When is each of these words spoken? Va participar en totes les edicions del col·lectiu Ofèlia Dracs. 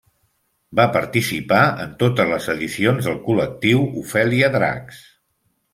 Va 0.79 0.85
participar 0.95 1.59
en 1.85 1.93
totes 2.01 2.31
les 2.33 2.49
edicions 2.57 3.11
del 3.11 3.21
col·lectiu 3.29 3.87
Ofèlia 4.05 4.55
Dracs. 4.59 5.09